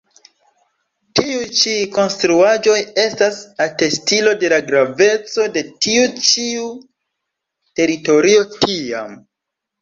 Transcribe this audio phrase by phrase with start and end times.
[1.17, 6.65] Tiuj ĉi konstruaĵoj estas atestilo de la graveco de tiu ĉiu
[7.83, 9.15] teritorio tiam.